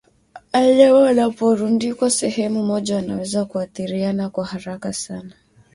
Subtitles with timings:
[0.53, 5.33] Wanyama wanaporundikwa sehemu moja wanaweza kuathiriana kwa haraka sana